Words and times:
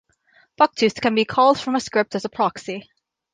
Bucktooth 0.59 0.99
can 0.99 1.13
be 1.13 1.25
called 1.25 1.59
from 1.59 1.75
a 1.75 1.79
script 1.79 2.15
as 2.15 2.25
a 2.25 2.29
proxy. 2.29 2.89